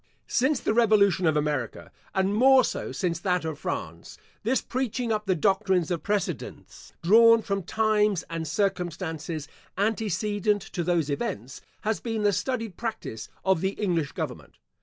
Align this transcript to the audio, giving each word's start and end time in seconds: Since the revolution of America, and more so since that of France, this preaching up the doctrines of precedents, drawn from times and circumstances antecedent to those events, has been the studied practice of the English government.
Since 0.25 0.61
the 0.61 0.73
revolution 0.73 1.27
of 1.27 1.37
America, 1.37 1.91
and 2.15 2.33
more 2.33 2.63
so 2.63 2.91
since 2.91 3.19
that 3.19 3.45
of 3.45 3.59
France, 3.59 4.17
this 4.41 4.59
preaching 4.59 5.11
up 5.11 5.27
the 5.27 5.35
doctrines 5.35 5.91
of 5.91 6.01
precedents, 6.01 6.93
drawn 7.03 7.43
from 7.43 7.61
times 7.61 8.23
and 8.27 8.47
circumstances 8.47 9.47
antecedent 9.77 10.63
to 10.63 10.83
those 10.83 11.11
events, 11.11 11.61
has 11.81 11.99
been 11.99 12.23
the 12.23 12.33
studied 12.33 12.77
practice 12.77 13.29
of 13.45 13.61
the 13.61 13.73
English 13.73 14.13
government. 14.13 14.55